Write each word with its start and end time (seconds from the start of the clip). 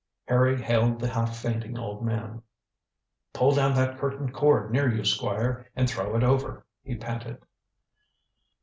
Harry 0.27 0.59
hailed 0.59 0.99
the 0.99 1.07
half 1.07 1.37
fainting 1.37 1.77
old 1.77 2.03
man. 2.03 2.41
"Pull 3.33 3.51
down 3.53 3.75
that 3.75 3.99
curtain 3.99 4.31
cord 4.31 4.71
near 4.71 4.91
you, 4.91 5.05
Squire, 5.05 5.69
and 5.75 5.87
throw 5.87 6.15
it 6.15 6.23
over," 6.23 6.65
he 6.81 6.95
panted. 6.95 7.37